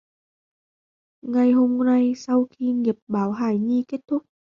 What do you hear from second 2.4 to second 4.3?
khi nghiệp báo hài nhi Kết Thúc